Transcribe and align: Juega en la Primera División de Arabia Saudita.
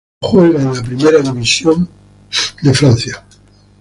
Juega 0.23 0.59
en 0.59 0.73
la 0.73 0.81
Primera 0.81 1.19
División 1.19 1.87
de 2.63 2.69
Arabia 2.71 2.75
Saudita. 2.89 3.27